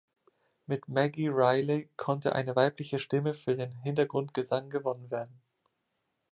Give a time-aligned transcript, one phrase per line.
[0.65, 5.43] Mit Maggie Reilly konnte eine weibliche Stimme für den Hintergrundgesang gewonnen werden.